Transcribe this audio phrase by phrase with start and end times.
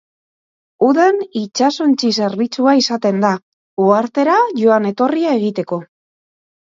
[0.85, 3.33] Udan itsasontzi zerbitzua izaten da,
[3.89, 5.79] uhartera joan-etorria egiteko.